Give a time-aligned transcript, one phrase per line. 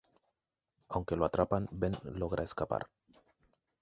[0.89, 2.83] Aunque lo atrapan, Ben logra escapar.